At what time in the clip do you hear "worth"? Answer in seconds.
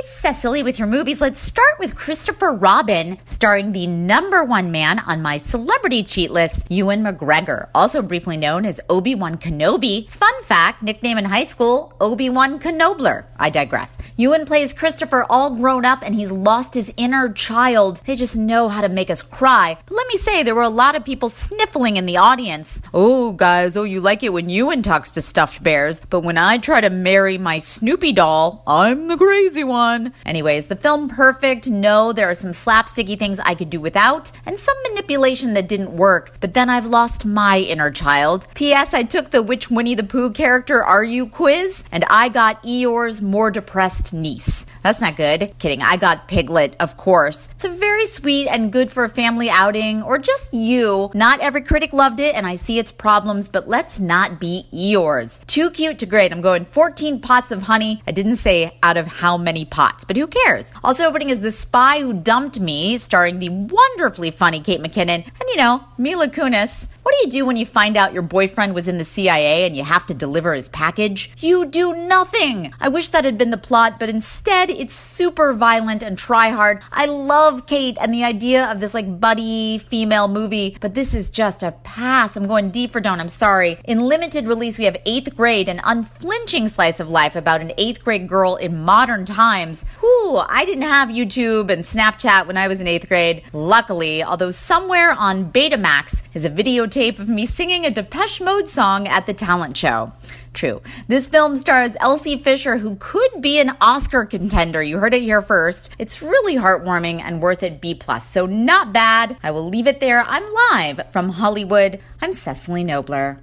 107.40-107.62